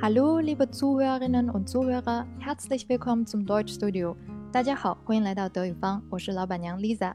[0.00, 4.14] Hallo, liebe Zuhörerinnen und Zuhörer, herzlich willkommen zum Deutschstudio。
[4.52, 7.14] 大家好，欢迎来到德语方，我是老板娘 Lisa。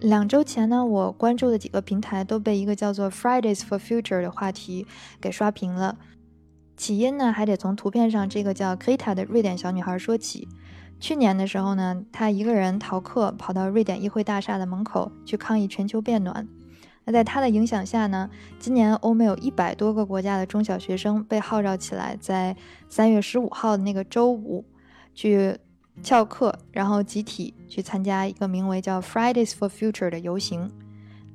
[0.00, 4.86] 两周前呢，我关注的几个平台都被一个叫做 Fridays for Future 的话题
[5.20, 5.98] 给刷屏了。
[6.74, 10.48] 起因呢，还得从图片上这个叫 Krita 的瑞典小女孩说起。
[10.98, 16.48] 去年的时候呢，她一个人逃课，跑到瑞典议会大厦的门口去抗议全球变暖。
[17.04, 22.56] 那在他的影响下呢，今年欧美有一百多个国家的中小学生被号召起来，在
[22.88, 24.64] 三月十五号的那个周五
[25.14, 25.56] 去
[26.02, 30.70] 翘课，然后集体去参加一个名为叫 Fridays for Future 的游行。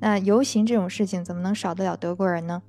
[0.00, 2.62] 那游行这种事情怎么能少得了德国人呢？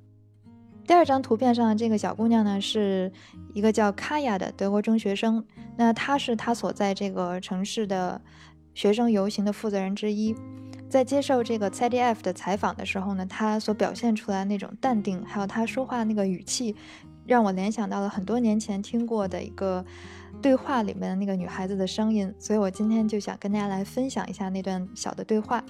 [0.86, 3.10] 第二张图片上的这个小姑娘呢，是
[3.54, 5.44] 一个叫卡亚的德国中学生。
[5.76, 8.20] 那她是她所在这个城市的
[8.74, 10.34] 学生游行的负责人之一。
[10.92, 16.76] 在接受这个 ZDF 的采访的时候呢，她所表现出来那种淡定，还有她说话那个语气，
[17.24, 19.82] 让我联想到了很多年前听过的一个
[20.42, 22.30] 对话里面的那个女孩子的声音。
[22.38, 25.64] 所以我今天就想跟大家来分享一下那段小的对话。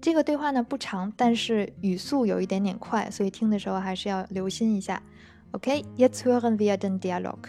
[0.00, 5.02] 这个对话呢不长，但是语速有一点点快，所以听的时候还是要留心一下。
[5.50, 7.40] OK，jetzt hören wir den Dialog.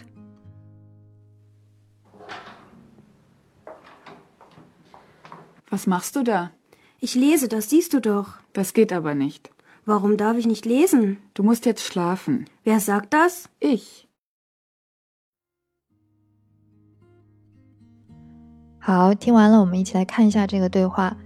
[5.70, 6.50] Was machst du da?
[6.98, 8.38] Ich lese, das siehst du doch.
[8.52, 9.50] Das geht aber nicht.
[9.84, 11.18] Warum darf ich nicht lesen?
[11.34, 12.46] Du musst jetzt schlafen.
[12.64, 13.44] Wer sagt das?
[13.60, 14.08] Ich.
[18.80, 21.16] 好，听完了，我们一起来看一下这个对话。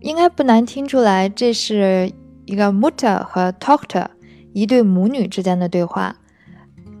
[0.00, 2.10] 应该不难听出来，这是
[2.46, 4.06] 一个 Mutter 和 Tochter
[4.54, 6.16] 一对母女之间的对话。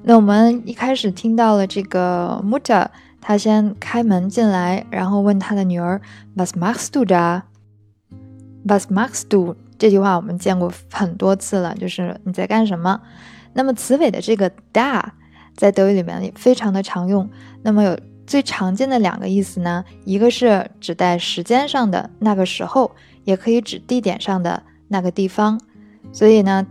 [0.02, 2.88] 那我们一开始听到了这个 Mutter，
[3.20, 6.00] 他先开门进来，然后问他的女儿
[6.36, 9.56] Was machst du da？Was machst du？
[9.78, 13.00] 这句话我们见过很多次了，就是你在干什么。
[13.52, 15.02] 那么词尾的这个 da
[15.56, 17.28] 在德语里面也非常的常用。
[17.62, 22.90] 那么有最常见的两个意思呢，一个是指代时间上的那个时候，
[23.24, 25.60] 也可以指地点上的那个地方。
[26.12, 26.66] 所以呢，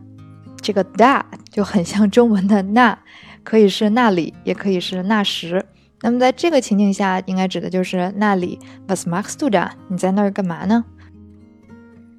[0.61, 2.97] 这个 da 就很像中文的那，
[3.43, 5.65] 可以是那里，也可以是那时。
[6.01, 8.59] 那么在这个情境下，应该指的就是那里。
[8.87, 9.71] Was machst du da？
[9.87, 10.85] 你在那儿干嘛呢？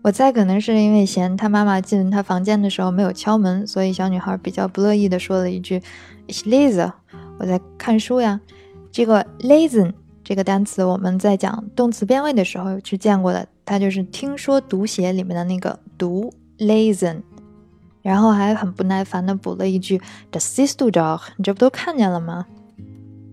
[0.03, 5.83] 我猜可能是因为嫌他妈妈进他房间的时候没有敲门，所以小女孩比较不乐意的说了一句
[6.29, 6.93] ish lese。”
[7.39, 8.41] 我在看书呀。
[8.93, 9.93] 这个 listen
[10.25, 17.23] 这个单词，我们在讲动词变位的时候是见过的，它就是听说读写里面的那个读 listen，
[18.03, 19.99] 然后还很不耐烦的补了一句
[20.33, 22.47] the sister dog，你这不都看见了吗？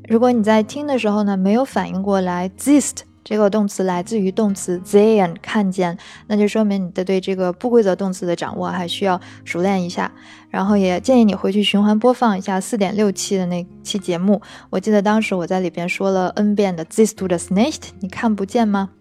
[0.07, 2.95] 如果你在听的时候呢，没有反应过来 this。
[3.25, 5.97] 这个动词来自于动词 sehen 看见，
[6.27, 10.09] 那就说明你的对这个不规则动词的掌握还需要熟练一下。
[10.49, 14.41] 然后也建议你回去循环播放一下四点六期的那期节目。
[14.69, 18.91] 我记得当时我在里边说了 n 遍的 this to the snake，你看不见吗？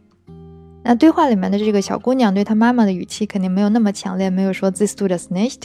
[0.82, 5.62] 那对话里面的这个小姑娘对她妈妈的语气肯定没有那么强烈，没有说 this to the snake，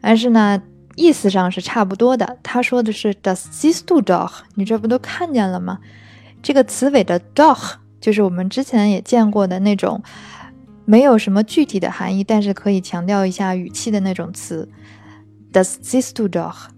[0.00, 0.60] 但是呢，
[1.00, 2.36] 意思上是差不多的。
[2.42, 4.30] 他说的是 does this to dog？
[4.54, 5.78] 你这不都看见了吗？
[6.42, 7.76] 这个词尾的 dog。
[8.00, 10.02] 就是我们之前也见过的那种，
[10.86, 14.66] 没有什么具体的含义，但是可以强调一下语气的那种词。
[15.52, 16.68] Does this do doch？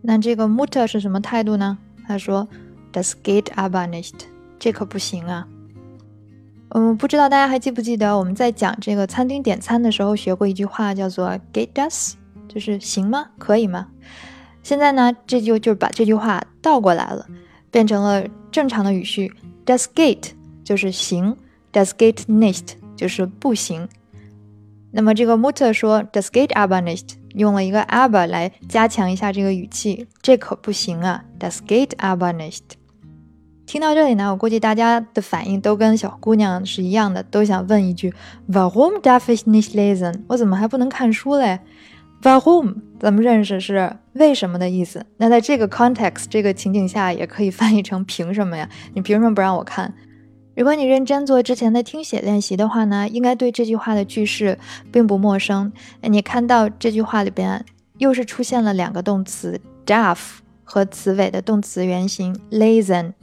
[0.00, 1.76] 那这个 Mutter 是什么态度呢？
[2.08, 2.48] 他说
[2.90, 4.14] ，Das geht aber nicht。
[4.58, 5.46] 这可不行啊。
[6.70, 12.14] 嗯，不知道大家还记不记得我们在讲这个餐厅点餐的时候学过一句话，叫做 Geht das？
[12.52, 13.28] 就是行吗？
[13.38, 13.86] 可以吗？
[14.62, 17.26] 现在呢，这就就把这句话倒过来了，
[17.70, 19.32] 变成了正常的语序。
[19.64, 20.32] Does get
[20.64, 21.36] 就是行
[21.72, 23.88] ，Does get nicht 就是不行。
[24.90, 32.62] 那么这个 Mutter 说，Does get aber nicht，用了一个 aber 来加强一下这个语气，这可不行啊！Does get aber nicht。
[33.66, 38.12] 听到这里呢，我估计大家的反应都跟小姑娘是一样的，都想问一句
[38.50, 40.22] ：Warum darf ich nicht lesen？
[40.26, 41.60] 我怎么还不能看书嘞
[42.22, 48.68] ？Warum 咱们认识是为什么的意思，那在这个 context 这个情景下，也可以翻译成凭什么呀？
[48.94, 49.94] 你凭什么不让我看？
[50.54, 54.58] 如果你认真做之前的听写练习的话呢，应该对这句话的句式
[54.92, 55.72] 并不陌生。
[56.02, 57.64] 你看到这句话里边
[57.96, 60.18] 又是出现了两个动词 darf
[60.62, 63.14] 和词尾的动词原形 lesen，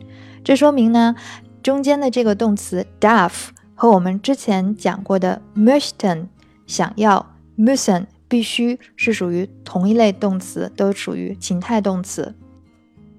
[0.44, 1.16] 这说明呢，
[1.62, 6.26] 中间的这个动词 darf 和我们之前讲过的 möchten
[6.66, 8.06] 想要 müssen。
[8.28, 12.36] 必须是属于同一类动词，都属于情态动词。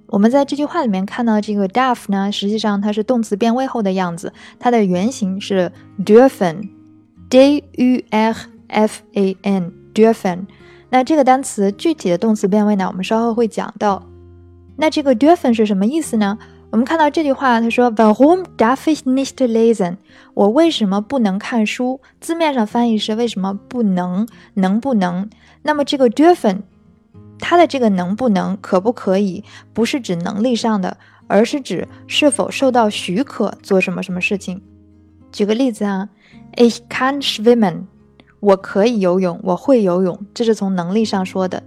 [0.09, 5.71] 我们在这句话里面看到这个 d a f 呢，实际上它是动词变位后的样子，它的原型是
[6.05, 8.35] dürfen，d u r
[8.69, 10.47] f a n，dürfen。
[10.91, 14.03] 那这个单词具体的动词变位呢，我们稍后会讲到。
[14.77, 16.39] 那这个 dürfen 是什么意思呢？
[16.71, 19.97] 我们看到这句话，他说 Warum darf ich nicht lesen？
[20.35, 22.01] 我为什么不能看书？
[22.21, 24.29] 字面上翻译是为什么不能？
[24.55, 25.31] 能不能？
[25.63, 26.61] 那么这个 dürfen，
[27.39, 34.63] 它的这个能不能、可不可以，不是指能力上的，而是指是否受到许可做什么什么事情。
[35.33, 36.11] 举个例子啊
[36.57, 37.85] ，Ich kann schwimmen。
[38.41, 41.63] 我可以游泳，我会游泳，这是从能力上说的。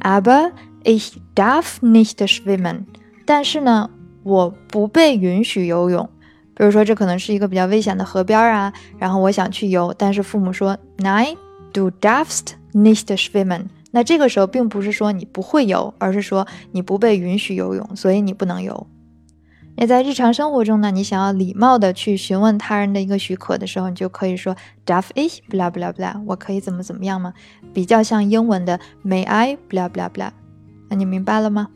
[0.00, 0.52] Aber
[0.84, 2.84] ich darf nicht schwimmen。
[3.24, 3.90] 但是呢，
[4.22, 6.08] 我不被允许游泳。
[6.54, 11.36] 比如说，这可能是一个比较危险的河边啊，然后我想去游，但是父母说，Nein,
[11.72, 13.66] du darfst nicht schwimmen。
[13.90, 18.86] 那这个时候并不是说你不会游，而是说你不被允许游泳，所以你不能游。
[19.76, 24.54] 那在日常生活中呢，你想要礼貌的去询问他人的一个许可的时候，你就可以说
[24.84, 27.32] Darf ich blah blah blah”，我可以怎么怎么样吗？
[27.72, 30.32] 比较像英文的 May I blah blah blah”。
[30.90, 31.68] 那你明白了吗？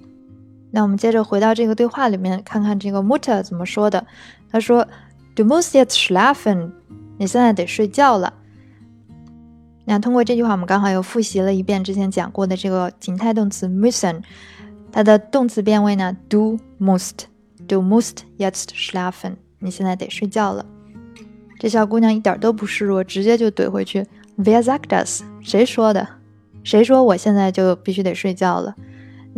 [0.76, 4.06] 那我们接着回到这个对话里面，看看这个 Mutter 怎么说的。
[4.52, 4.87] 他说
[5.34, 6.70] ：“Du musst jetzt schlafen，
[7.17, 8.34] 你现在得睡觉了。”
[9.87, 14.20] 那通过这句话，我们刚好又复习了一遍之前讲过的这个情态动词 müssen，
[14.93, 17.25] 它的动词变位呢，du musst。
[17.67, 19.37] Du musst jetzt schlafen。
[19.61, 20.67] 你现在得睡觉了。
[21.58, 24.05] 这小姑娘一点都不示弱，直接就怼回去。
[24.37, 25.22] Wer sagt das？
[25.40, 26.06] 谁说的？
[26.62, 28.75] 谁说我现在就必须得睡觉了？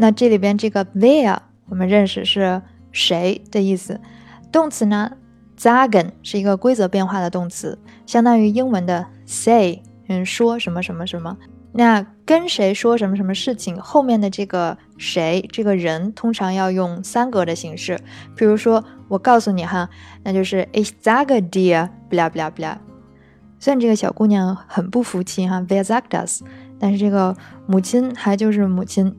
[0.01, 1.37] 那这里边这个 where
[1.69, 2.63] 我们认识是
[2.93, 4.01] 谁的意思。
[4.53, 5.11] 动词呢
[5.59, 11.37] ，“zagen” 是一个规则变化的动词，相当于英文的 say，嗯，说什么什么什么。
[11.73, 18.01] 那跟谁说什么什么事情，后面的这个谁这个人通常要用三格的形式。
[18.37, 19.91] 比如说，我告诉你哈，
[20.23, 22.79] 那就是 Ich sage dir bla bla bla。
[23.59, 26.41] 虽然这个小姑娘很不服气哈，Wer sagt das？
[26.79, 27.37] 但是这个
[27.67, 29.15] 母亲还就是母亲，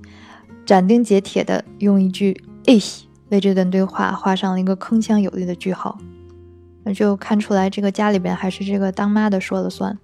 [0.69, 5.97] 斩钉截铁的用一句 Ich 为这段对话画上了一个铿锵有力的句号。
[6.83, 9.97] 那就看出来，这个家里边还是这个当妈的说了算。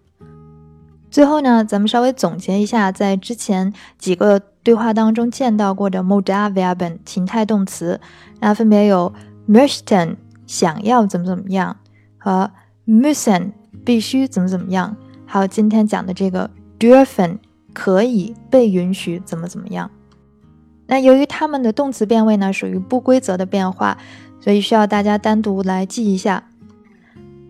[1.12, 8.02] 最后呢，咱们稍微总结一下，在之前几个对话当中见到过的 m o d a v i a b e n 情态动词，
[8.40, 9.14] 那分别有
[9.48, 10.16] möchten
[10.48, 11.78] 想要怎么怎么样，
[12.18, 12.50] 和
[12.86, 13.54] m u s s e n
[13.86, 14.98] 必须怎么怎么样，
[15.28, 17.38] 还有今天讲的这个 dürfen
[17.72, 19.92] 可以被允许怎么怎么样。
[20.88, 23.98] 那由于它们的动词变位呢属于不规则的变化，
[24.40, 26.44] 所以需要大家单独来记一下。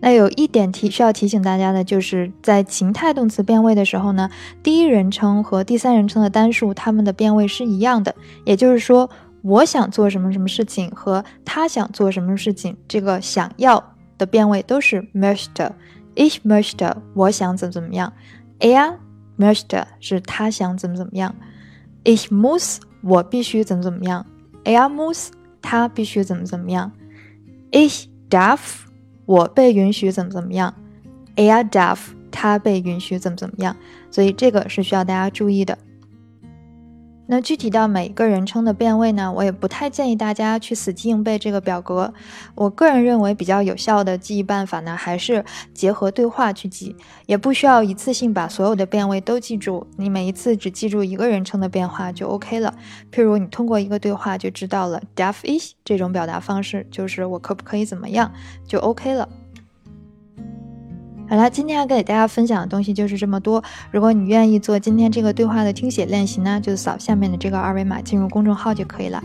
[0.00, 4.30] 那有一点提需要提醒大家的，就是在情态动词变位的时候呢，
[4.62, 8.14] 第一人称和第三人称的单数，它们的变位是一样的。
[8.44, 9.08] 也就是说，
[9.42, 13.82] 我想做什么什么事情和他想做什么事情，这个想要
[14.18, 18.12] 的变位都是 möchte，ich möchte，我想怎么怎么样
[18.60, 18.96] ；er
[19.38, 21.34] möchte 是他想怎么怎么样
[22.04, 22.76] ；ich muss
[23.06, 24.26] 我必须怎么怎么样
[24.64, 25.28] ；er muss
[25.62, 26.90] 他必须怎么怎么样
[27.70, 28.86] ；ich darf。
[29.26, 30.72] 我被允许怎么怎么样
[31.36, 31.98] ，er darf，
[32.30, 33.76] 他被允许怎么怎么样，
[34.10, 35.76] 所以这个是需要大家注意的。
[37.26, 42.14] 那具体到每一个人称的变位呢，我也不太建议大家去死记硬背这个表格。
[42.54, 46.94] 我个人认为比较有效的记忆办法呢，还是结合对话去记，
[47.26, 49.86] 也不需要一次性把所有的变位都记住。
[49.96, 52.74] 你每一次只记住一个人称的变化就 OK 了。
[53.10, 58.32] 譬如你通过一个对话就知道了 darf ich 这种表达方式，就是我可不可以怎么样，
[58.66, 59.28] 就 OK 了。
[61.28, 63.62] 好了，今天要给大家分享的东西就是这么多。
[63.90, 69.22] 如果你愿意做今天这个对话的听写练习呢，就扫下面的这个二维码进入公众号就可以了。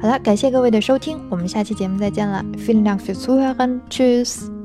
[0.00, 2.44] 好了，感谢各位的收听，我们下期节目再见了。
[2.56, 4.59] Feeling like to s u h e r a n c h o o s e